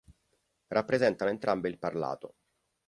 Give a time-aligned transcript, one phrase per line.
[0.65, 2.33] Rappresentano entrambe il parlato.